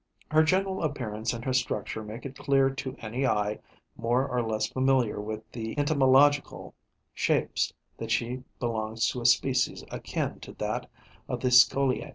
[0.31, 3.59] Her general appearance and her structure make it clear to any eye
[3.95, 6.73] more or less familiar with entomological
[7.13, 10.89] shapes that she belongs to a species akin to that
[11.27, 12.09] of the Scoliae.